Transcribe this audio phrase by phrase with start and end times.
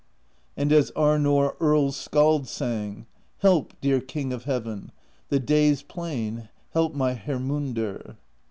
[0.57, 3.05] And as Arnorr Earls' Skald sang:
[3.37, 4.91] Help, dear King of Heaven,
[5.29, 8.17] The Day's Plain, help my Hermundr.